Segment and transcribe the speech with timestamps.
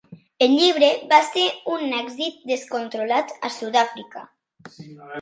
[0.45, 1.43] El llibre va ser
[1.75, 4.29] un èxit descontrolat a Sud-àfrica.